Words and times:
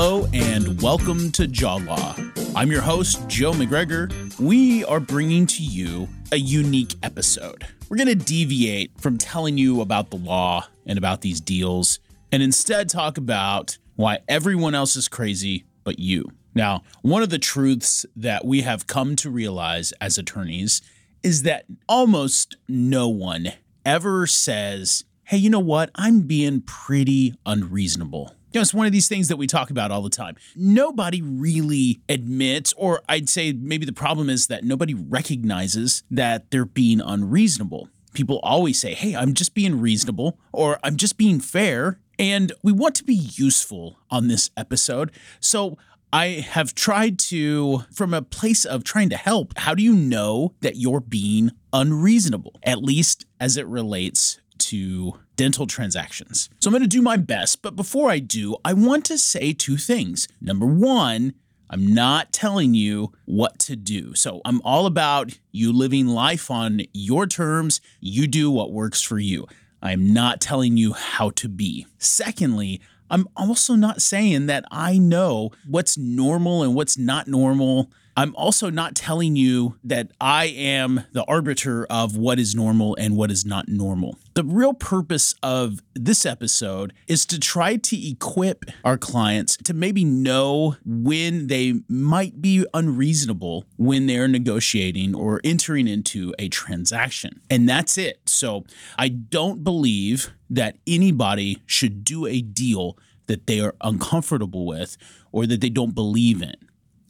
Hello 0.00 0.28
and 0.32 0.80
welcome 0.80 1.32
to 1.32 1.48
Jaw 1.48 1.74
Law. 1.74 2.14
I'm 2.54 2.70
your 2.70 2.82
host, 2.82 3.26
Joe 3.26 3.50
McGregor. 3.50 4.38
We 4.38 4.84
are 4.84 5.00
bringing 5.00 5.44
to 5.48 5.64
you 5.64 6.08
a 6.30 6.36
unique 6.36 6.94
episode. 7.02 7.66
We're 7.88 7.96
going 7.96 8.06
to 8.06 8.14
deviate 8.14 8.92
from 9.00 9.18
telling 9.18 9.58
you 9.58 9.80
about 9.80 10.10
the 10.10 10.16
law 10.16 10.68
and 10.86 10.98
about 10.98 11.22
these 11.22 11.40
deals 11.40 11.98
and 12.30 12.44
instead 12.44 12.88
talk 12.88 13.18
about 13.18 13.76
why 13.96 14.20
everyone 14.28 14.72
else 14.72 14.94
is 14.94 15.08
crazy 15.08 15.64
but 15.82 15.98
you. 15.98 16.26
Now, 16.54 16.84
one 17.02 17.24
of 17.24 17.30
the 17.30 17.40
truths 17.40 18.06
that 18.14 18.44
we 18.44 18.60
have 18.60 18.86
come 18.86 19.16
to 19.16 19.30
realize 19.30 19.90
as 20.00 20.16
attorneys 20.16 20.80
is 21.24 21.42
that 21.42 21.64
almost 21.88 22.56
no 22.68 23.08
one 23.08 23.48
ever 23.84 24.28
says, 24.28 25.02
hey, 25.24 25.38
you 25.38 25.50
know 25.50 25.58
what? 25.58 25.90
I'm 25.96 26.20
being 26.20 26.60
pretty 26.60 27.34
unreasonable. 27.44 28.36
You 28.50 28.58
know, 28.58 28.62
it's 28.62 28.72
one 28.72 28.86
of 28.86 28.92
these 28.92 29.08
things 29.08 29.28
that 29.28 29.36
we 29.36 29.46
talk 29.46 29.68
about 29.70 29.90
all 29.90 30.00
the 30.00 30.08
time. 30.08 30.36
Nobody 30.56 31.20
really 31.20 32.00
admits, 32.08 32.72
or 32.78 33.02
I'd 33.06 33.28
say 33.28 33.52
maybe 33.52 33.84
the 33.84 33.92
problem 33.92 34.30
is 34.30 34.46
that 34.46 34.64
nobody 34.64 34.94
recognizes 34.94 36.02
that 36.10 36.50
they're 36.50 36.64
being 36.64 37.02
unreasonable. 37.02 37.90
People 38.14 38.40
always 38.42 38.80
say, 38.80 38.94
hey, 38.94 39.14
I'm 39.14 39.34
just 39.34 39.54
being 39.54 39.78
reasonable, 39.78 40.38
or 40.50 40.78
I'm 40.82 40.96
just 40.96 41.18
being 41.18 41.40
fair. 41.40 42.00
And 42.18 42.52
we 42.62 42.72
want 42.72 42.94
to 42.96 43.04
be 43.04 43.14
useful 43.14 43.98
on 44.10 44.28
this 44.28 44.50
episode. 44.56 45.12
So 45.40 45.76
I 46.10 46.44
have 46.48 46.74
tried 46.74 47.18
to, 47.18 47.84
from 47.92 48.14
a 48.14 48.22
place 48.22 48.64
of 48.64 48.82
trying 48.82 49.10
to 49.10 49.16
help, 49.16 49.52
how 49.58 49.74
do 49.74 49.82
you 49.82 49.94
know 49.94 50.54
that 50.62 50.76
you're 50.76 51.00
being 51.00 51.50
unreasonable, 51.74 52.58
at 52.62 52.82
least 52.82 53.26
as 53.38 53.58
it 53.58 53.66
relates 53.66 54.40
to 54.58 55.20
dental 55.38 55.66
transactions? 55.66 56.50
So 56.58 56.68
I'm 56.68 56.72
going 56.72 56.82
to 56.82 56.88
do 56.88 57.00
my 57.00 57.16
best, 57.16 57.62
but 57.62 57.76
before 57.76 58.10
I 58.10 58.18
do, 58.18 58.56
I 58.64 58.74
want 58.74 59.06
to 59.06 59.16
say 59.16 59.54
two 59.54 59.78
things. 59.78 60.28
Number 60.42 60.66
one, 60.66 61.32
I'm 61.70 61.94
not 61.94 62.32
telling 62.32 62.74
you 62.74 63.12
what 63.24 63.58
to 63.60 63.76
do. 63.76 64.14
So 64.14 64.42
I'm 64.44 64.60
all 64.62 64.84
about 64.84 65.38
you 65.52 65.72
living 65.72 66.08
life 66.08 66.50
on 66.50 66.82
your 66.92 67.26
terms. 67.26 67.80
You 68.00 68.26
do 68.26 68.50
what 68.50 68.72
works 68.72 69.00
for 69.00 69.18
you. 69.18 69.46
I'm 69.80 70.12
not 70.12 70.40
telling 70.40 70.76
you 70.76 70.92
how 70.92 71.30
to 71.30 71.48
be. 71.48 71.86
Secondly, 71.98 72.80
I'm 73.08 73.28
also 73.36 73.74
not 73.74 74.02
saying 74.02 74.46
that 74.46 74.64
I 74.70 74.98
know 74.98 75.52
what's 75.66 75.96
normal 75.96 76.62
and 76.62 76.74
what's 76.74 76.98
not 76.98 77.28
normal. 77.28 77.90
I'm 78.18 78.34
also 78.34 78.68
not 78.68 78.96
telling 78.96 79.36
you 79.36 79.76
that 79.84 80.10
I 80.20 80.46
am 80.46 81.04
the 81.12 81.24
arbiter 81.26 81.86
of 81.88 82.16
what 82.16 82.40
is 82.40 82.52
normal 82.52 82.96
and 82.96 83.16
what 83.16 83.30
is 83.30 83.46
not 83.46 83.68
normal. 83.68 84.18
The 84.34 84.42
real 84.42 84.74
purpose 84.74 85.36
of 85.40 85.78
this 85.94 86.26
episode 86.26 86.92
is 87.06 87.24
to 87.26 87.38
try 87.38 87.76
to 87.76 88.10
equip 88.10 88.64
our 88.82 88.98
clients 88.98 89.56
to 89.58 89.72
maybe 89.72 90.04
know 90.04 90.74
when 90.84 91.46
they 91.46 91.74
might 91.88 92.42
be 92.42 92.66
unreasonable 92.74 93.66
when 93.76 94.08
they're 94.08 94.26
negotiating 94.26 95.14
or 95.14 95.40
entering 95.44 95.86
into 95.86 96.34
a 96.40 96.48
transaction. 96.48 97.40
And 97.48 97.68
that's 97.68 97.96
it. 97.96 98.18
So 98.26 98.64
I 98.98 99.10
don't 99.10 99.62
believe 99.62 100.32
that 100.50 100.76
anybody 100.88 101.62
should 101.66 102.02
do 102.02 102.26
a 102.26 102.40
deal 102.40 102.98
that 103.28 103.46
they 103.46 103.60
are 103.60 103.76
uncomfortable 103.80 104.66
with 104.66 104.96
or 105.30 105.46
that 105.46 105.60
they 105.60 105.70
don't 105.70 105.94
believe 105.94 106.42
in. 106.42 106.56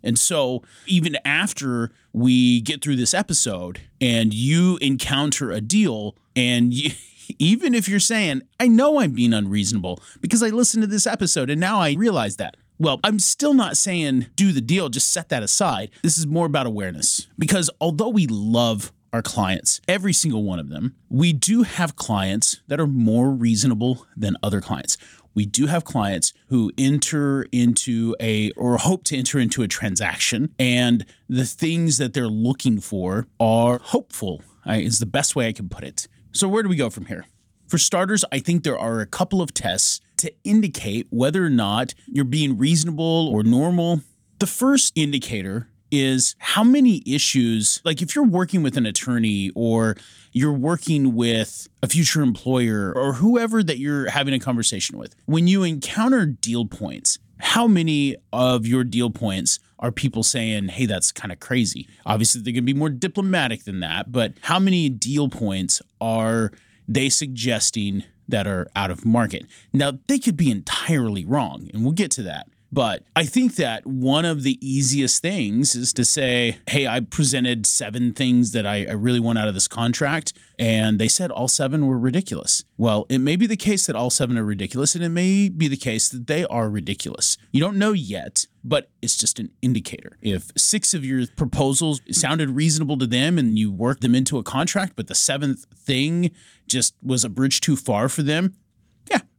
And 0.03 0.19
so, 0.19 0.63
even 0.87 1.17
after 1.25 1.91
we 2.13 2.61
get 2.61 2.83
through 2.83 2.97
this 2.97 3.15
episode 3.15 3.81
and 4.01 4.33
you 4.33 4.79
encounter 4.81 5.51
a 5.51 5.61
deal, 5.61 6.15
and 6.37 6.73
you, 6.73 6.91
even 7.39 7.75
if 7.75 7.89
you're 7.89 8.01
saying, 8.01 8.43
I 8.59 8.69
know 8.69 9.01
I'm 9.01 9.13
being 9.13 9.33
unreasonable 9.33 10.01
because 10.21 10.43
I 10.43 10.49
listened 10.49 10.83
to 10.83 10.87
this 10.87 11.07
episode 11.07 11.51
and 11.51 11.61
now 11.61 11.81
I 11.81 11.95
realize 11.95 12.37
that. 12.37 12.57
Well, 12.81 13.01
I'm 13.03 13.19
still 13.19 13.55
not 13.55 13.77
saying 13.77 14.27
do 14.37 14.53
the 14.53 14.61
deal, 14.61 14.89
just 14.89 15.13
set 15.13 15.31
that 15.31 15.43
aside. 15.43 15.91
This 16.03 16.17
is 16.17 16.29
more 16.29 16.47
about 16.47 16.67
awareness 16.67 17.27
because 17.37 17.71
although 17.81 18.09
we 18.09 18.29
love 18.29 18.93
our 19.13 19.23
clients, 19.23 19.81
every 19.89 20.13
single 20.13 20.43
one 20.45 20.59
of 20.59 20.69
them, 20.69 20.95
we 21.09 21.33
do 21.33 21.63
have 21.63 21.97
clients 21.97 22.61
that 22.69 22.81
are 22.81 22.87
more 22.87 23.31
reasonable 23.31 24.07
than 24.17 24.37
other 24.43 24.61
clients. 24.61 24.97
We 25.35 25.47
do 25.47 25.67
have 25.67 25.85
clients 25.85 26.33
who 26.49 26.73
enter 26.77 27.47
into 27.53 28.17
a 28.21 28.51
or 28.53 28.77
hope 28.77 29.05
to 29.05 29.17
enter 29.17 29.39
into 29.39 29.63
a 29.63 29.69
transaction 29.69 30.53
and 30.59 31.07
the 31.29 31.45
things 31.45 31.99
that 31.99 32.13
they're 32.13 32.27
looking 32.27 32.81
for 32.81 33.29
are 33.39 33.79
hopeful 33.79 34.43
is 34.67 34.99
the 34.99 35.07
best 35.07 35.37
way 35.37 35.49
i 35.49 35.53
can 35.53 35.69
put 35.69 35.85
it. 35.85 36.09
So 36.33 36.49
where 36.49 36.63
do 36.63 36.69
we 36.69 36.77
go 36.77 36.91
from 36.91 37.07
here? 37.07 37.25
For 37.69 37.79
starters 37.79 38.25
i 38.33 38.39
think 38.41 38.65
there 38.65 38.79
are 38.79 39.01
a 39.01 39.07
couple 39.07 39.41
of 39.41 39.55
tests 39.55 40.01
to 40.19 40.33
indicate 40.45 41.07
whether 41.11 41.45
or 41.45 41.51
not 41.51 41.95
you're 42.07 42.25
being 42.25 42.59
reasonable 42.59 43.29
or 43.33 43.43
normal. 43.43 44.01
The 44.41 44.47
first 44.47 44.93
indicator 44.97 45.69
is 45.91 46.35
how 46.39 46.65
many 46.65 47.03
issues, 47.07 47.81
like 47.85 48.03
if 48.03 48.15
you're 48.15 48.25
working 48.25 48.63
with 48.63 48.77
an 48.77 48.87
attorney 48.87 49.51
or 49.55 49.97
you're 50.33 50.53
working 50.53 51.15
with 51.15 51.69
a 51.83 51.89
future 51.89 52.23
employer 52.23 52.93
or 52.95 53.15
whoever 53.15 53.63
that 53.63 53.79
you're 53.79 54.11
having 54.11 54.35
a 54.35 54.39
conversation 54.39 54.99
with, 54.99 55.15
when 55.27 55.47
you 55.47 55.65
encounter 55.65 56.27
deal 56.27 56.67
points, 56.67 57.19
how 57.41 57.67
many 57.67 58.17
of 58.33 58.67
your 58.67 58.85
deal 58.85 59.11
points 59.11 59.61
are 59.79 59.93
people 59.93 60.23
saying, 60.23 60.69
hey, 60.69 60.87
that's 60.87 61.13
kind 61.13 61.33
of 61.33 61.39
crazy? 61.41 61.89
Obviously, 62.05 62.43
going 62.43 62.55
to 62.55 62.63
be 62.63 62.75
more 62.75 62.91
diplomatic 62.91 63.65
than 63.65 63.81
that, 63.81 64.11
but 64.11 64.35
how 64.43 64.59
many 64.59 64.89
deal 64.89 65.29
points 65.29 65.81
are 66.01 66.53
they 66.89 67.09
suggesting 67.09 68.03
that 68.27 68.47
are 68.47 68.69
out 68.75 68.91
of 68.91 69.07
market? 69.07 69.47
Now, 69.73 69.93
they 70.09 70.19
could 70.19 70.37
be 70.37 70.51
entirely 70.51 71.25
wrong, 71.25 71.71
and 71.73 71.85
we'll 71.85 71.93
get 71.93 72.11
to 72.13 72.23
that. 72.25 72.49
But 72.71 73.05
I 73.17 73.25
think 73.25 73.57
that 73.57 73.87
one 73.87 74.25
of 74.25 74.43
the 74.43 74.59
easiest 74.67 75.23
things 75.23 75.75
is 75.75 75.93
to 75.95 76.05
say, 76.05 76.59
hey, 76.69 76.87
I 76.87 77.01
presented 77.01 77.65
seven 77.65 78.13
things 78.13 78.53
that 78.53 78.67
I, 78.67 78.85
I, 78.85 78.93
really 78.93 79.21
want 79.21 79.39
out 79.39 79.49
of 79.49 79.55
this 79.55 79.69
contract. 79.69 80.35
And 80.59 80.99
they 80.99 81.09
said 81.09 81.31
all 81.31 81.49
seven 81.49 81.87
were 81.87 81.99
ridiculous. 81.99 82.65
Well, 82.77 83.07
it 83.09 83.19
may 83.19 83.37
be 83.37 83.47
the 83.47 83.57
case 83.57 83.87
that 83.87 83.97
all 83.97 84.11
seven 84.11 84.37
are 84.37 84.45
ridiculous, 84.45 84.95
and 84.95 85.03
it 85.03 85.09
may 85.09 85.49
be 85.49 85.69
the 85.69 85.77
case 85.77 86.09
that 86.11 86.27
they 86.27 86.45
are 86.47 86.69
ridiculous. 86.69 87.39
You 87.53 87.61
don't 87.61 87.79
know 87.79 87.93
yet, 87.93 88.45
but 88.63 88.91
it's 89.01 89.17
just 89.17 89.39
an 89.39 89.51
indicator. 89.63 90.19
If 90.21 90.51
six 90.57 90.93
of 90.93 91.05
your 91.05 91.27
proposals 91.27 92.01
sounded 92.11 92.51
reasonable 92.51 92.99
to 92.99 93.07
them 93.07 93.39
and 93.39 93.59
you 93.59 93.73
worked 93.73 94.03
them 94.03 94.15
into 94.15 94.37
a 94.37 94.43
contract, 94.43 94.95
but 94.97 95.07
the 95.07 95.15
seventh 95.15 95.65
thing 95.75 96.33
just 96.67 96.95
was 97.03 97.25
a 97.25 97.31
bridge 97.31 97.61
too 97.61 97.77
far 97.77 98.09
for 98.09 98.23
them, 98.23 98.55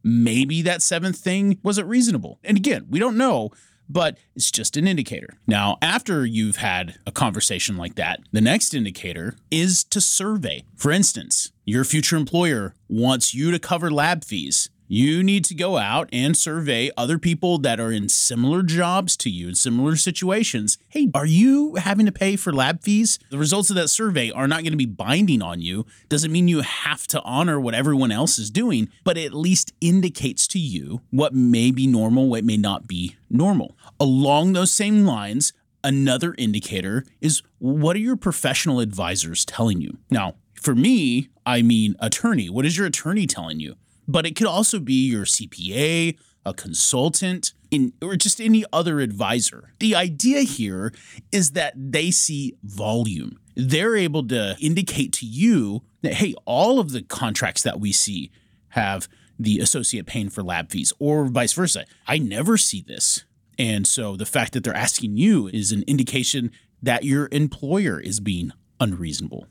maybe 0.10 0.62
that 0.64 0.82
seventh 0.82 1.18
thing 1.18 1.60
wasn't 1.64 1.88
reasonable. 1.88 2.40
And 2.44 2.58
again, 2.58 2.88
we 2.90 3.00
don't 3.00 3.18
know, 3.18 3.52
but 3.88 4.18
it's 4.36 4.52
just 4.52 4.78
an 4.78 4.88
indicator. 4.88 5.38
Now, 5.48 5.78
after 5.82 6.26
you've 6.26 6.58
had 6.58 6.96
a 7.06 7.12
conversation 7.12 7.78
like 7.78 7.96
that, 7.96 8.20
the 8.32 8.42
next 8.42 8.74
indicator 8.74 9.36
is 9.52 9.84
to 9.86 10.02
survey. 10.02 10.64
For 10.76 10.92
instance, 10.92 11.52
your 11.66 11.84
future 11.84 12.18
employer 12.18 12.76
wants 12.88 13.34
you 13.34 13.52
to 13.52 13.60
cover 13.60 13.92
lab 13.92 14.24
fees 14.24 14.70
you 14.92 15.22
need 15.22 15.46
to 15.46 15.54
go 15.54 15.78
out 15.78 16.10
and 16.12 16.36
survey 16.36 16.90
other 16.98 17.20
people 17.20 17.60
that 17.60 17.80
are 17.80 17.92
in 17.92 18.10
similar 18.10 18.64
jobs 18.64 19.16
to 19.16 19.30
you 19.30 19.48
in 19.50 19.54
similar 19.54 19.96
situations. 19.96 20.80
Hey, 20.88 21.12
are 21.14 21.28
you 21.28 21.76
having 21.76 22.08
to 22.08 22.12
pay 22.12 22.36
for 22.36 22.52
lab 22.52 22.82
fees? 22.82 23.20
The 23.30 23.38
results 23.38 23.70
of 23.70 23.76
that 23.76 23.90
survey 23.90 24.32
are 24.32 24.48
not 24.48 24.64
going 24.64 24.74
to 24.74 24.78
be 24.78 24.88
binding 24.88 25.44
on 25.44 25.62
you. 25.62 25.86
Doesn't 26.10 26.32
mean 26.32 26.48
you 26.48 26.62
have 26.62 27.06
to 27.08 27.22
honor 27.22 27.60
what 27.60 27.76
everyone 27.76 28.12
else 28.12 28.40
is 28.40 28.50
doing, 28.50 28.90
but 29.04 29.16
it 29.16 29.26
at 29.26 29.34
least 29.36 29.74
indicates 29.80 30.48
to 30.48 30.60
you 30.60 31.02
what 31.12 31.36
may 31.36 31.70
be 31.70 31.86
normal, 31.86 32.28
what 32.28 32.44
may 32.44 32.58
not 32.58 32.88
be 32.88 33.16
normal. 33.30 33.78
Along 34.00 34.54
those 34.54 34.72
same 34.72 35.06
lines, 35.06 35.54
another 35.84 36.34
indicator 36.40 37.06
is 37.22 37.44
what 37.60 37.96
are 37.96 38.00
your 38.00 38.18
professional 38.18 38.80
advisors 38.80 39.46
telling 39.46 39.82
you? 39.82 40.00
Now, 40.10 40.34
for 40.56 40.74
me, 40.74 41.30
I 41.46 41.62
mean 41.62 41.96
attorney. 42.00 42.50
What 42.50 42.66
is 42.66 42.76
your 42.76 42.88
attorney 42.88 43.28
telling 43.28 43.60
you? 43.60 43.76
But 44.10 44.26
it 44.26 44.36
could 44.36 44.48
also 44.48 44.80
be 44.80 45.08
your 45.08 45.24
CPA, 45.24 46.18
a 46.44 46.54
consultant, 46.56 47.54
in, 47.70 47.94
or 48.02 48.16
just 48.16 48.42
any 48.42 48.66
other 48.74 49.02
advisor. 49.02 49.74
The 49.80 49.96
idea 49.96 50.42
here 50.42 50.92
is 51.32 51.52
that 51.52 51.74
they 51.76 52.10
see 52.10 52.58
volume. 52.64 53.40
They're 53.56 53.96
able 53.96 54.28
to 54.30 54.58
indicate 54.60 55.14
to 55.14 55.28
you 55.28 55.84
that, 56.02 56.16
hey, 56.16 56.34
all 56.46 56.80
of 56.80 56.92
the 56.92 57.04
contracts 57.04 57.62
that 57.62 57.80
we 57.80 57.92
see 57.92 58.32
have 58.70 59.08
the 59.38 59.60
associate 59.60 60.08
paying 60.08 60.30
for 60.30 60.42
lab 60.42 60.72
fees, 60.72 60.92
or 60.98 61.26
vice 61.26 61.54
versa. 61.54 61.86
I 62.08 62.18
never 62.18 62.58
see 62.58 62.82
this. 62.82 63.26
And 63.60 63.86
so 63.86 64.16
the 64.16 64.26
fact 64.26 64.54
that 64.54 64.64
they're 64.64 64.74
asking 64.76 65.18
you 65.18 65.48
is 65.50 65.72
an 65.72 65.84
indication 65.86 66.52
that 66.82 67.04
your 67.04 67.30
employer 67.32 68.00
is 68.00 68.20
being 68.20 68.54
unreasonable. 68.80 69.46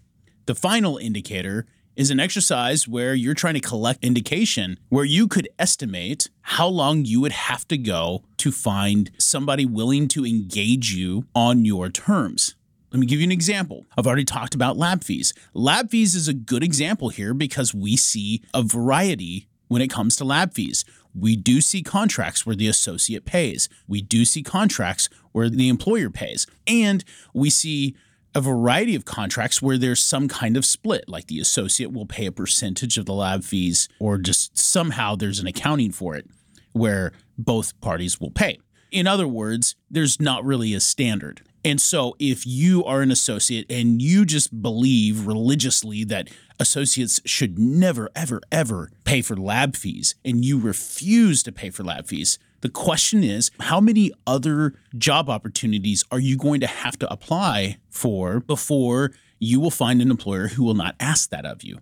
The 0.46 0.54
final 0.56 0.96
indicator 0.96 1.66
is 1.99 2.12
an 2.12 2.21
exercise 2.21 2.87
where 2.87 3.12
you're 3.12 3.35
trying 3.35 3.55
to 3.55 3.61
collect 3.61 4.05
indication 4.05 4.79
where 4.89 5.05
you 5.05 5.27
could 5.27 5.49
estimate 5.59 6.31
how 6.43 6.69
long 6.69 7.05
you 7.05 7.21
would 7.21 7.33
have 7.33 7.67
to 7.67 7.77
go 7.77 8.23
to 8.37 8.53
find 8.53 9.11
somebody 9.19 9.67
willing 9.67 10.06
to 10.06 10.25
engage 10.25 10.93
you 10.93 11.27
on 11.35 11.65
your 11.65 11.89
terms. 11.89 12.55
Let 12.93 13.00
me 13.00 13.06
give 13.06 13.19
you 13.19 13.25
an 13.25 13.33
example. 13.33 13.85
I've 13.97 14.06
already 14.06 14.25
talked 14.25 14.55
about 14.55 14.77
lab 14.77 15.03
fees. 15.03 15.35
Lab 15.53 15.91
fees 15.91 16.15
is 16.15 16.29
a 16.29 16.33
good 16.33 16.62
example 16.62 17.09
here 17.09 17.35
because 17.35 17.75
we 17.75 17.97
see 17.97 18.43
a 18.55 18.62
variety 18.62 19.49
when 19.67 19.83
it 19.83 19.91
comes 19.91 20.15
to 20.17 20.25
lab 20.25 20.55
fees. 20.55 20.85
we 21.15 21.35
do 21.35 21.61
see 21.61 21.83
contracts 21.83 22.47
where 22.47 22.55
the 22.55 22.69
associate 22.69 23.25
pays. 23.25 23.69
We 23.89 24.03
do 24.03 24.25
see 24.25 24.45
contracts 24.45 25.09
where 25.33 25.50
the 25.50 25.69
employer 25.69 26.11
pays. 26.11 26.47
And 26.65 27.03
we 27.35 27.50
see 27.50 27.97
a 28.34 28.40
variety 28.40 28.94
of 28.94 29.04
contracts 29.04 29.62
where 29.62 29.78
there's 29.78 30.02
some 30.02 30.28
kind 30.28 30.56
of 30.56 30.64
split, 30.64 31.08
like 31.08 31.26
the 31.26 31.40
associate 31.40 31.92
will 31.92 32.06
pay 32.06 32.26
a 32.26 32.32
percentage 32.32 32.98
of 32.98 33.06
the 33.06 33.14
lab 33.14 33.42
fees, 33.42 33.88
or 33.98 34.19
just 34.19 34.56
somehow 34.56 35.16
there's 35.16 35.40
an 35.40 35.46
accounting 35.46 35.92
for 35.92 36.14
it 36.14 36.26
where 36.72 37.12
both 37.36 37.78
parties 37.80 38.20
will 38.20 38.30
pay. 38.30 38.58
In 38.90 39.06
other 39.06 39.28
words, 39.28 39.76
there's 39.90 40.20
not 40.20 40.44
really 40.44 40.75
a 40.75 40.80
standard. 40.80 41.42
And 41.64 41.80
so, 41.80 42.14
if 42.19 42.46
you 42.46 42.84
are 42.84 43.02
an 43.02 43.10
associate 43.10 43.66
and 43.69 44.00
you 44.00 44.25
just 44.25 44.62
believe 44.62 45.26
religiously 45.26 46.04
that 46.04 46.28
associates 46.60 47.20
should 47.25 47.58
never, 47.58 48.08
ever, 48.14 48.40
ever 48.52 48.90
pay 49.04 49.22
for 49.22 49.36
lab 49.36 49.76
fees 49.76 50.14
and 50.25 50.44
you 50.44 50.58
refuse 50.58 51.42
to 51.42 51.52
pay 51.52 51.70
for 51.70 51.82
lab 51.82 52.06
fees, 52.06 52.38
the 52.60 52.69
question 52.69 53.22
is 53.22 53.50
how 53.60 53.81
many 53.81 54.12
other 54.26 54.75
job 54.96 55.31
opportunities 55.31 56.05
are 56.10 56.19
you 56.19 56.37
going 56.37 56.60
to 56.60 56.66
have 56.66 56.99
to 56.99 57.12
apply 57.12 57.78
for 57.88 58.40
before 58.40 59.12
you 59.38 59.60
will 59.60 59.70
find 59.70 60.02
an 60.02 60.10
employer 60.10 60.49
who 60.49 60.64
will 60.64 60.75
not 60.75 60.96
ask 60.99 61.31
that 61.31 61.46
of 61.46 61.62
you? 61.62 61.78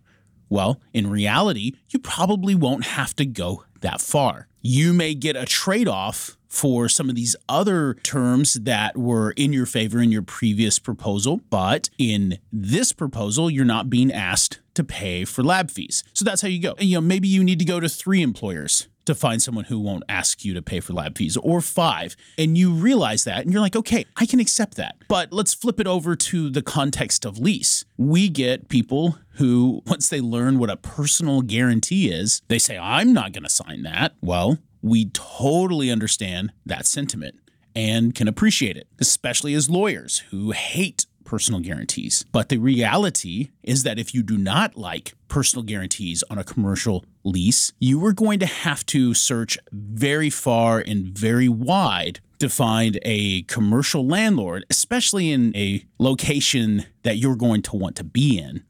Well, 0.49 0.81
in 0.93 1.11
reality, 1.11 1.73
you 1.89 1.99
probably 1.99 2.55
won't 2.55 2.85
have 2.85 3.17
to 3.17 3.27
go 3.27 3.65
that 3.81 4.01
far. 4.01 4.49
You 4.63 4.93
may 4.93 5.15
get 5.15 5.35
a 5.35 5.45
trade 5.45 5.89
off 5.89 6.37
for 6.49 6.89
some 6.89 7.09
of 7.09 7.17
these 7.17 7.35
other 7.49 7.95
terms 8.03 8.55
that 8.55 8.97
were 8.97 9.33
in 9.33 9.53
your 9.53 9.67
favor 9.67 10.01
in 10.01 10.13
your 10.13 10.23
previous 10.23 10.79
proposal, 10.79 11.41
but 11.51 11.91
in 11.99 12.39
this 12.53 12.93
proposal, 12.93 13.51
you're 13.51 13.65
not 13.65 13.91
being 13.91 14.13
asked 14.13 14.61
to 14.75 14.85
pay 14.85 15.25
for 15.25 15.43
lab 15.43 15.71
fees. 15.71 16.05
So 16.13 16.25
that's 16.25 16.43
how 16.43 16.49
you 16.49 16.61
go. 16.61 16.75
You 16.79 16.97
know, 16.97 17.01
maybe 17.01 17.29
you 17.29 17.43
need 17.43 17.59
to 17.59 17.65
go 17.65 17.81
to 17.81 17.89
three 17.89 18.23
employers 18.23 18.89
to 19.07 19.15
find 19.15 19.43
someone 19.43 19.65
who 19.65 19.79
won't 19.79 20.05
ask 20.09 20.45
you 20.45 20.55
to 20.55 20.63
pay 20.63 20.81
for 20.81 20.93
lab 20.93 21.17
fees 21.17 21.37
or 21.37 21.61
five. 21.61 22.17
And 22.39 22.57
you 22.57 22.73
realize 22.73 23.25
that 23.25 23.43
and 23.43 23.53
you're 23.53 23.63
like, 23.63 23.77
okay, 23.77 24.05
I 24.17 24.27
can 24.27 24.41
accept 24.41 24.77
that. 24.77 24.97
But 25.09 25.33
let's 25.33 25.55
flip 25.55 25.81
it 25.81 25.87
over 25.87 26.15
to 26.17 26.51
the 26.51 26.63
context 26.63 27.25
of 27.25 27.39
lease. 27.39 27.85
We 27.97 28.29
get 28.29 28.69
people 28.69 29.19
who, 29.37 29.83
once 29.87 30.09
they 30.09 30.21
learn 30.21 30.59
what 30.59 30.71
a 30.71 30.77
personal 30.77 31.43
guarantee 31.43 32.11
is, 32.11 32.43
they 32.49 32.59
say, 32.59 32.79
I'm 32.79 33.13
not 33.13 33.33
going 33.33 33.45
to 33.45 33.51
sign 33.51 33.83
that. 33.83 34.15
Well, 34.21 34.59
we 34.83 35.11
totally 35.11 35.91
understand 35.91 36.53
that 36.65 36.87
sentiment 36.87 37.37
and 37.75 38.15
can 38.15 38.29
appreciate 38.29 38.77
it, 38.77 38.89
especially 38.99 39.53
as 39.55 39.69
lawyers 39.69 40.21
who 40.31 40.53
hate 40.53 41.07
personal 41.25 41.61
guarantees. 41.61 42.25
But 42.33 42.49
the 42.49 42.59
reality 42.59 43.51
is 43.63 43.83
that 43.83 43.99
if 43.99 44.15
you 44.15 44.23
do 44.23 44.39
not 44.39 44.77
like 44.77 45.15
personal 45.29 45.65
guarantees 45.65 46.23
on 46.31 46.39
a 46.39 46.45
commercial 46.45 47.05
lease, 47.27 47.73
you 47.79 48.05
are 48.07 48.13
going 48.13 48.39
to 48.39 48.47
have 48.47 48.87
to 48.87 49.13
search 49.13 49.59
very 49.73 50.31
far 50.31 50.79
and 50.79 51.07
very 51.07 51.49
wide 51.49 52.21
to 52.39 52.49
find 52.49 52.99
a 53.03 53.43
commercial 53.43 54.07
landlord, 54.07 54.65
especially 54.71 55.33
in 55.33 55.55
a 55.57 55.85
location 55.99 56.87
that 57.03 57.17
you're 57.17 57.37
going 57.37 57.63
to 57.63 57.77
want 57.77 57.97
to 57.97 58.05
be 58.05 58.39
in. 58.39 58.63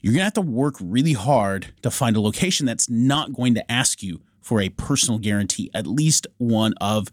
You're 0.00 0.12
going 0.12 0.20
to 0.20 0.24
have 0.24 0.32
to 0.34 0.40
work 0.40 0.76
really 0.80 1.12
hard 1.12 1.68
to 1.82 1.90
find 1.90 2.16
a 2.16 2.20
location 2.20 2.66
that's 2.66 2.88
not 2.88 3.32
going 3.32 3.54
to 3.54 3.72
ask 3.72 4.02
you 4.02 4.20
for 4.40 4.60
a 4.60 4.68
personal 4.70 5.18
guarantee, 5.18 5.70
at 5.74 5.86
least 5.86 6.26
one 6.38 6.74
of 6.80 7.08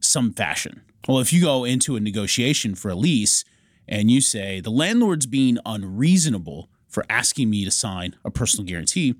some 0.00 0.32
fashion. 0.32 0.82
Well, 1.08 1.18
if 1.18 1.32
you 1.32 1.40
go 1.40 1.64
into 1.64 1.96
a 1.96 2.00
negotiation 2.00 2.74
for 2.74 2.90
a 2.90 2.94
lease 2.94 3.44
and 3.88 4.10
you 4.10 4.20
say 4.20 4.60
the 4.60 4.70
landlord's 4.70 5.26
being 5.26 5.58
unreasonable 5.64 6.68
for 6.88 7.04
asking 7.08 7.50
me 7.50 7.64
to 7.64 7.70
sign 7.70 8.16
a 8.24 8.30
personal 8.30 8.66
guarantee, 8.66 9.14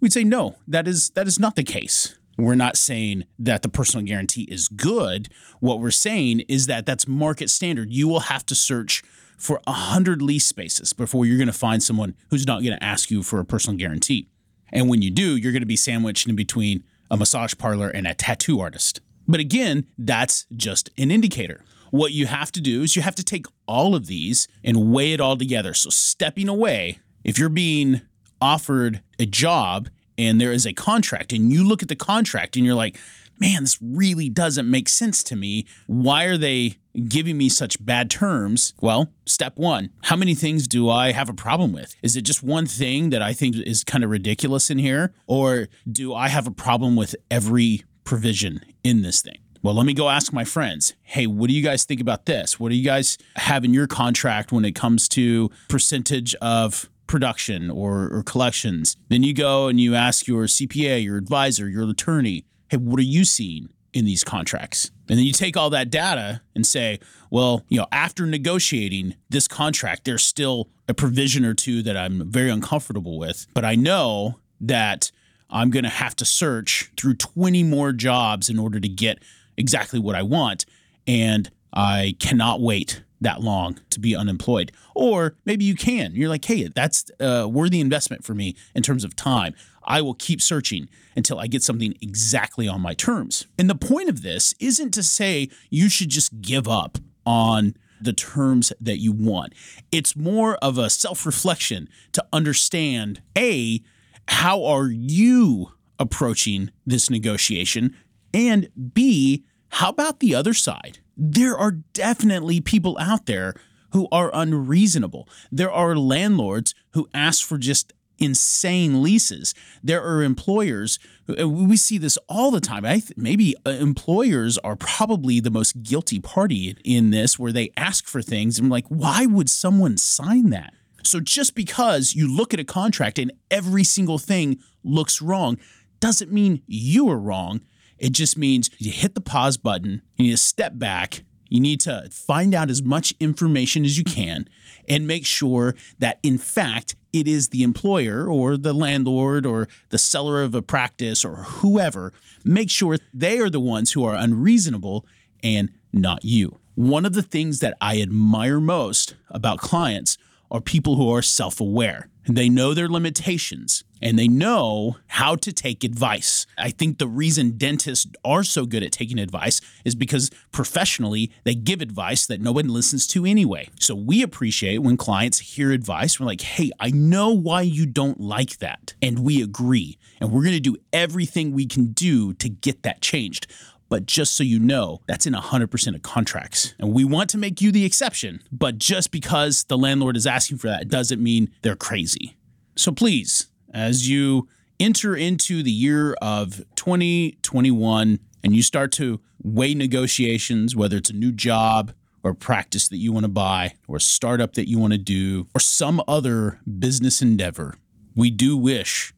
we'd 0.00 0.12
say 0.12 0.24
no, 0.24 0.56
that 0.66 0.88
is 0.88 1.10
that 1.10 1.26
is 1.26 1.38
not 1.38 1.56
the 1.56 1.64
case. 1.64 2.16
We're 2.36 2.54
not 2.54 2.76
saying 2.76 3.24
that 3.40 3.62
the 3.62 3.68
personal 3.68 4.06
guarantee 4.06 4.42
is 4.42 4.68
good. 4.68 5.28
What 5.58 5.80
we're 5.80 5.90
saying 5.90 6.40
is 6.48 6.66
that 6.66 6.86
that's 6.86 7.08
market 7.08 7.50
standard. 7.50 7.90
You 7.90 8.06
will 8.06 8.20
have 8.20 8.46
to 8.46 8.54
search 8.54 9.02
for 9.36 9.60
a 9.66 9.72
hundred 9.72 10.22
lease 10.22 10.46
spaces 10.46 10.92
before 10.92 11.26
you're 11.26 11.36
going 11.36 11.48
to 11.48 11.52
find 11.52 11.82
someone 11.82 12.14
who's 12.30 12.46
not 12.46 12.62
going 12.62 12.76
to 12.76 12.84
ask 12.84 13.10
you 13.10 13.24
for 13.24 13.40
a 13.40 13.44
personal 13.44 13.76
guarantee. 13.76 14.28
And 14.72 14.88
when 14.88 15.02
you 15.02 15.10
do, 15.10 15.36
you're 15.36 15.52
going 15.52 15.62
to 15.62 15.66
be 15.66 15.76
sandwiched 15.76 16.28
in 16.28 16.36
between 16.36 16.84
a 17.10 17.16
massage 17.16 17.54
parlor 17.58 17.88
and 17.88 18.06
a 18.06 18.14
tattoo 18.14 18.60
artist. 18.60 19.00
But 19.26 19.40
again, 19.40 19.86
that's 19.98 20.46
just 20.56 20.90
an 20.96 21.10
indicator. 21.10 21.64
What 21.90 22.12
you 22.12 22.26
have 22.26 22.52
to 22.52 22.60
do 22.60 22.82
is 22.82 22.96
you 22.96 23.02
have 23.02 23.14
to 23.16 23.24
take 23.24 23.46
all 23.66 23.94
of 23.94 24.06
these 24.06 24.46
and 24.62 24.92
weigh 24.92 25.12
it 25.12 25.20
all 25.20 25.36
together. 25.36 25.72
So, 25.74 25.90
stepping 25.90 26.48
away, 26.48 26.98
if 27.24 27.38
you're 27.38 27.48
being 27.48 28.02
offered 28.40 29.02
a 29.18 29.26
job 29.26 29.88
and 30.16 30.40
there 30.40 30.52
is 30.52 30.66
a 30.66 30.72
contract 30.72 31.32
and 31.32 31.52
you 31.52 31.66
look 31.66 31.82
at 31.82 31.88
the 31.88 31.96
contract 31.96 32.56
and 32.56 32.64
you're 32.66 32.74
like, 32.74 32.98
man, 33.40 33.62
this 33.62 33.78
really 33.80 34.28
doesn't 34.28 34.68
make 34.68 34.88
sense 34.88 35.22
to 35.24 35.36
me. 35.36 35.66
Why 35.86 36.24
are 36.24 36.36
they 36.36 36.78
giving 37.06 37.38
me 37.38 37.48
such 37.48 37.84
bad 37.84 38.10
terms? 38.10 38.74
Well, 38.80 39.12
step 39.26 39.56
one 39.56 39.90
how 40.02 40.16
many 40.16 40.34
things 40.34 40.66
do 40.66 40.88
I 40.88 41.12
have 41.12 41.28
a 41.28 41.34
problem 41.34 41.72
with? 41.72 41.94
Is 42.02 42.16
it 42.16 42.22
just 42.22 42.42
one 42.42 42.66
thing 42.66 43.10
that 43.10 43.22
I 43.22 43.32
think 43.32 43.56
is 43.56 43.84
kind 43.84 44.04
of 44.04 44.10
ridiculous 44.10 44.70
in 44.70 44.78
here? 44.78 45.12
Or 45.26 45.68
do 45.90 46.14
I 46.14 46.28
have 46.28 46.46
a 46.46 46.50
problem 46.50 46.96
with 46.96 47.14
every 47.30 47.84
provision 48.04 48.60
in 48.82 49.02
this 49.02 49.22
thing? 49.22 49.38
Well, 49.62 49.74
let 49.74 49.86
me 49.86 49.92
go 49.92 50.08
ask 50.08 50.32
my 50.32 50.44
friends. 50.44 50.94
Hey, 51.02 51.26
what 51.26 51.48
do 51.48 51.54
you 51.54 51.62
guys 51.62 51.84
think 51.84 52.00
about 52.00 52.26
this? 52.26 52.60
What 52.60 52.70
do 52.70 52.76
you 52.76 52.84
guys 52.84 53.18
have 53.36 53.64
in 53.64 53.74
your 53.74 53.88
contract 53.88 54.52
when 54.52 54.64
it 54.64 54.74
comes 54.74 55.08
to 55.10 55.50
percentage 55.68 56.34
of 56.36 56.88
production 57.08 57.70
or, 57.70 58.08
or 58.12 58.22
collections? 58.22 58.96
Then 59.08 59.24
you 59.24 59.34
go 59.34 59.66
and 59.66 59.80
you 59.80 59.96
ask 59.96 60.28
your 60.28 60.44
CPA, 60.44 61.02
your 61.02 61.16
advisor, 61.16 61.68
your 61.68 61.88
attorney, 61.90 62.44
hey, 62.68 62.76
what 62.76 63.00
are 63.00 63.04
you 63.04 63.24
seeing 63.24 63.70
in 63.92 64.04
these 64.04 64.22
contracts? 64.22 64.92
And 65.08 65.18
then 65.18 65.24
you 65.24 65.32
take 65.32 65.56
all 65.56 65.70
that 65.70 65.90
data 65.90 66.42
and 66.54 66.66
say, 66.66 67.00
well, 67.30 67.64
you 67.68 67.78
know, 67.78 67.86
after 67.90 68.26
negotiating 68.26 69.14
this 69.28 69.48
contract, 69.48 70.04
there's 70.04 70.24
still 70.24 70.68
a 70.86 70.94
provision 70.94 71.44
or 71.44 71.54
two 71.54 71.82
that 71.82 71.96
I'm 71.96 72.30
very 72.30 72.50
uncomfortable 72.50 73.18
with, 73.18 73.46
but 73.54 73.64
I 73.64 73.74
know 73.74 74.38
that 74.60 75.10
I'm 75.50 75.70
going 75.70 75.84
to 75.84 75.90
have 75.90 76.14
to 76.16 76.24
search 76.24 76.90
through 76.96 77.14
20 77.14 77.62
more 77.64 77.92
jobs 77.92 78.48
in 78.48 78.58
order 78.58 78.78
to 78.78 78.88
get 78.88 79.18
exactly 79.56 79.98
what 79.98 80.14
I 80.14 80.22
want. 80.22 80.66
And 81.06 81.50
I 81.72 82.16
cannot 82.18 82.60
wait 82.60 83.02
that 83.20 83.40
long 83.40 83.80
to 83.90 84.00
be 84.00 84.14
unemployed. 84.14 84.72
Or 84.94 85.36
maybe 85.44 85.64
you 85.64 85.74
can. 85.74 86.14
You're 86.14 86.28
like, 86.28 86.44
hey, 86.44 86.68
that's 86.74 87.10
a 87.20 87.48
worthy 87.48 87.80
investment 87.80 88.24
for 88.24 88.34
me 88.34 88.56
in 88.74 88.82
terms 88.82 89.04
of 89.04 89.16
time. 89.16 89.54
I 89.84 90.02
will 90.02 90.14
keep 90.14 90.42
searching 90.42 90.88
until 91.16 91.38
I 91.38 91.46
get 91.46 91.62
something 91.62 91.94
exactly 92.00 92.68
on 92.68 92.80
my 92.80 92.94
terms. 92.94 93.46
And 93.58 93.68
the 93.68 93.74
point 93.74 94.08
of 94.08 94.22
this 94.22 94.54
isn't 94.60 94.92
to 94.94 95.02
say 95.02 95.48
you 95.70 95.88
should 95.88 96.10
just 96.10 96.40
give 96.40 96.68
up 96.68 96.98
on 97.24 97.74
the 98.00 98.12
terms 98.12 98.72
that 98.80 98.98
you 98.98 99.12
want. 99.12 99.54
It's 99.90 100.14
more 100.14 100.56
of 100.56 100.78
a 100.78 100.90
self 100.90 101.26
reflection 101.26 101.88
to 102.12 102.24
understand 102.32 103.22
A, 103.36 103.82
how 104.28 104.64
are 104.64 104.88
you 104.88 105.72
approaching 105.98 106.70
this 106.86 107.10
negotiation? 107.10 107.96
And 108.32 108.68
B, 108.94 109.44
how 109.70 109.88
about 109.90 110.20
the 110.20 110.34
other 110.34 110.54
side? 110.54 110.98
There 111.18 111.58
are 111.58 111.72
definitely 111.72 112.60
people 112.60 112.96
out 113.00 113.26
there 113.26 113.54
who 113.90 114.06
are 114.12 114.30
unreasonable. 114.32 115.28
There 115.50 115.70
are 115.70 115.96
landlords 115.96 116.74
who 116.92 117.08
ask 117.12 117.44
for 117.44 117.58
just 117.58 117.92
insane 118.20 119.02
leases. 119.02 119.54
There 119.82 120.02
are 120.02 120.22
employers, 120.22 120.98
we 121.26 121.76
see 121.76 121.98
this 121.98 122.18
all 122.28 122.50
the 122.50 122.60
time. 122.60 122.84
I 122.84 123.00
th- 123.00 123.16
maybe 123.16 123.54
uh, 123.66 123.70
employers 123.70 124.58
are 124.58 124.76
probably 124.76 125.40
the 125.40 125.50
most 125.50 125.82
guilty 125.82 126.20
party 126.20 126.76
in 126.84 127.10
this, 127.10 127.38
where 127.38 127.52
they 127.52 127.70
ask 127.76 128.06
for 128.06 128.22
things. 128.22 128.58
And 128.58 128.70
like, 128.70 128.86
why 128.88 129.26
would 129.26 129.48
someone 129.48 129.96
sign 129.96 130.50
that? 130.50 130.74
So 131.04 131.20
just 131.20 131.54
because 131.54 132.14
you 132.14 132.32
look 132.34 132.52
at 132.52 132.60
a 132.60 132.64
contract 132.64 133.18
and 133.18 133.32
every 133.50 133.84
single 133.84 134.18
thing 134.18 134.58
looks 134.84 135.22
wrong 135.22 135.58
doesn't 136.00 136.32
mean 136.32 136.62
you 136.66 137.08
are 137.08 137.18
wrong. 137.18 137.60
It 137.98 138.10
just 138.12 138.38
means 138.38 138.70
you 138.78 138.90
hit 138.90 139.14
the 139.14 139.20
pause 139.20 139.56
button, 139.56 140.02
you 140.16 140.26
need 140.26 140.30
to 140.32 140.36
step 140.36 140.78
back, 140.78 141.24
you 141.48 141.60
need 141.60 141.80
to 141.80 142.08
find 142.10 142.54
out 142.54 142.70
as 142.70 142.82
much 142.82 143.14
information 143.20 143.84
as 143.84 143.96
you 143.96 144.04
can 144.04 144.48
and 144.88 145.06
make 145.06 145.24
sure 145.24 145.74
that, 145.98 146.18
in 146.22 146.38
fact, 146.38 146.94
it 147.12 147.26
is 147.26 147.48
the 147.48 147.62
employer 147.62 148.26
or 148.26 148.56
the 148.56 148.74
landlord 148.74 149.46
or 149.46 149.68
the 149.88 149.98
seller 149.98 150.42
of 150.42 150.54
a 150.54 150.62
practice 150.62 151.24
or 151.24 151.36
whoever. 151.36 152.12
Make 152.44 152.70
sure 152.70 152.98
they 153.14 153.38
are 153.38 153.50
the 153.50 153.60
ones 153.60 153.92
who 153.92 154.04
are 154.04 154.14
unreasonable 154.14 155.06
and 155.42 155.70
not 155.92 156.24
you. 156.24 156.58
One 156.74 157.06
of 157.06 157.14
the 157.14 157.22
things 157.22 157.60
that 157.60 157.76
I 157.80 158.00
admire 158.00 158.60
most 158.60 159.16
about 159.30 159.58
clients 159.58 160.18
are 160.50 160.60
people 160.60 160.96
who 160.96 161.10
are 161.12 161.22
self 161.22 161.60
aware. 161.60 162.08
They 162.26 162.50
know 162.50 162.74
their 162.74 162.88
limitations 162.88 163.84
and 164.02 164.18
they 164.18 164.28
know 164.28 164.96
how 165.06 165.34
to 165.36 165.52
take 165.52 165.82
advice. 165.82 166.46
I 166.58 166.70
think 166.70 166.98
the 166.98 167.06
reason 167.06 167.56
dentists 167.56 168.06
are 168.22 168.44
so 168.44 168.66
good 168.66 168.82
at 168.82 168.92
taking 168.92 169.18
advice 169.18 169.60
is 169.84 169.94
because 169.94 170.30
professionally 170.52 171.32
they 171.44 171.54
give 171.54 171.80
advice 171.80 172.26
that 172.26 172.40
no 172.40 172.52
one 172.52 172.68
listens 172.68 173.06
to 173.08 173.24
anyway. 173.24 173.70
So 173.80 173.94
we 173.94 174.22
appreciate 174.22 174.78
when 174.78 174.98
clients 174.98 175.38
hear 175.38 175.72
advice. 175.72 176.20
We're 176.20 176.26
like, 176.26 176.42
hey, 176.42 176.70
I 176.78 176.90
know 176.90 177.32
why 177.32 177.62
you 177.62 177.86
don't 177.86 178.20
like 178.20 178.58
that. 178.58 178.94
And 179.00 179.20
we 179.20 179.42
agree. 179.42 179.98
And 180.20 180.30
we're 180.30 180.42
going 180.42 180.52
to 180.54 180.60
do 180.60 180.76
everything 180.92 181.52
we 181.52 181.66
can 181.66 181.92
do 181.92 182.34
to 182.34 182.48
get 182.48 182.82
that 182.82 183.00
changed. 183.00 183.46
But 183.88 184.06
just 184.06 184.34
so 184.34 184.44
you 184.44 184.58
know, 184.58 185.00
that's 185.06 185.26
in 185.26 185.32
100% 185.32 185.94
of 185.94 186.02
contracts. 186.02 186.74
And 186.78 186.92
we 186.92 187.04
want 187.04 187.30
to 187.30 187.38
make 187.38 187.60
you 187.60 187.72
the 187.72 187.84
exception. 187.84 188.42
But 188.52 188.78
just 188.78 189.10
because 189.10 189.64
the 189.64 189.78
landlord 189.78 190.16
is 190.16 190.26
asking 190.26 190.58
for 190.58 190.66
that 190.68 190.88
doesn't 190.88 191.22
mean 191.22 191.50
they're 191.62 191.76
crazy. 191.76 192.36
So 192.76 192.92
please, 192.92 193.48
as 193.72 194.08
you 194.08 194.48
enter 194.78 195.16
into 195.16 195.62
the 195.62 195.70
year 195.70 196.14
of 196.20 196.62
2021 196.76 198.20
and 198.44 198.54
you 198.54 198.62
start 198.62 198.92
to 198.92 199.20
weigh 199.42 199.74
negotiations, 199.74 200.76
whether 200.76 200.96
it's 200.96 201.10
a 201.10 201.14
new 201.14 201.32
job, 201.32 201.92
or 202.24 202.34
practice 202.34 202.88
that 202.88 202.96
you 202.96 203.12
want 203.12 203.24
to 203.24 203.28
buy, 203.28 203.74
or 203.86 203.96
a 203.96 204.00
startup 204.00 204.54
that 204.54 204.68
you 204.68 204.78
want 204.78 204.92
to 204.92 204.98
do, 204.98 205.46
or 205.54 205.60
some 205.60 206.02
other 206.08 206.60
business 206.78 207.22
endeavor, 207.22 207.76
we 208.14 208.30
do 208.30 208.56
wish 208.56 209.14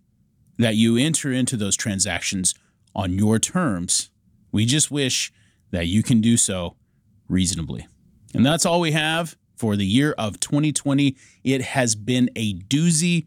that 0.58 0.76
you 0.76 0.96
enter 0.96 1.32
into 1.32 1.56
those 1.56 1.76
transactions 1.76 2.54
on 2.94 3.14
your 3.14 3.38
terms 3.38 4.10
we 4.52 4.64
just 4.64 4.90
wish 4.90 5.32
that 5.70 5.86
you 5.86 6.02
can 6.02 6.20
do 6.20 6.36
so 6.36 6.76
reasonably. 7.28 7.86
And 8.34 8.44
that's 8.44 8.66
all 8.66 8.80
we 8.80 8.92
have 8.92 9.36
for 9.56 9.76
the 9.76 9.86
year 9.86 10.14
of 10.18 10.40
2020. 10.40 11.16
It 11.44 11.62
has 11.62 11.94
been 11.94 12.30
a 12.36 12.54
doozy. 12.54 13.26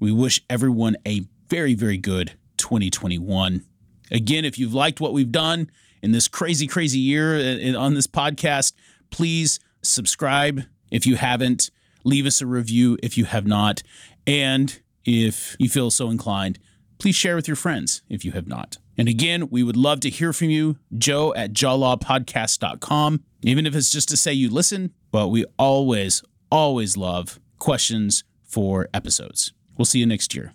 We 0.00 0.12
wish 0.12 0.40
everyone 0.48 0.96
a 1.06 1.22
very, 1.48 1.74
very 1.74 1.98
good 1.98 2.32
2021. 2.56 3.64
Again, 4.10 4.44
if 4.44 4.58
you've 4.58 4.74
liked 4.74 5.00
what 5.00 5.12
we've 5.12 5.32
done 5.32 5.70
in 6.02 6.12
this 6.12 6.28
crazy, 6.28 6.66
crazy 6.66 6.98
year 6.98 7.36
uh, 7.36 7.78
on 7.78 7.94
this 7.94 8.06
podcast, 8.06 8.72
please 9.10 9.60
subscribe 9.82 10.62
if 10.90 11.06
you 11.06 11.16
haven't. 11.16 11.70
Leave 12.04 12.26
us 12.26 12.40
a 12.40 12.46
review 12.46 12.98
if 13.02 13.16
you 13.16 13.24
have 13.24 13.46
not. 13.46 13.82
And 14.26 14.80
if 15.04 15.56
you 15.58 15.68
feel 15.68 15.90
so 15.90 16.10
inclined, 16.10 16.58
please 17.02 17.16
share 17.16 17.34
with 17.34 17.48
your 17.48 17.56
friends 17.56 18.00
if 18.08 18.24
you 18.24 18.30
have 18.30 18.46
not. 18.46 18.78
And 18.96 19.08
again, 19.08 19.48
we 19.50 19.64
would 19.64 19.76
love 19.76 19.98
to 20.00 20.08
hear 20.08 20.32
from 20.32 20.50
you, 20.50 20.76
joe 20.96 21.34
at 21.34 21.52
jawlawpodcast.com, 21.52 23.24
even 23.42 23.66
if 23.66 23.74
it's 23.74 23.90
just 23.90 24.08
to 24.10 24.16
say 24.16 24.32
you 24.32 24.48
listen, 24.48 24.92
but 25.10 25.26
we 25.26 25.44
always, 25.58 26.22
always 26.48 26.96
love 26.96 27.40
questions 27.58 28.22
for 28.44 28.88
episodes. 28.94 29.52
We'll 29.76 29.84
see 29.84 29.98
you 29.98 30.06
next 30.06 30.32
year. 30.32 30.54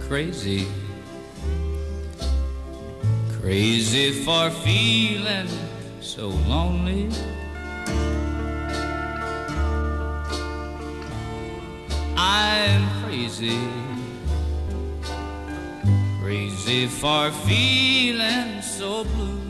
Crazy. 0.00 0.66
Crazy 3.40 4.24
for 4.24 4.50
feeling 4.50 5.48
so 6.02 6.28
lonely. 6.28 7.08
I'm 12.14 12.97
crazy 13.28 13.58
crazy 16.22 16.86
for 16.86 17.30
feeling 17.46 18.62
so 18.62 19.04
blue. 19.04 19.47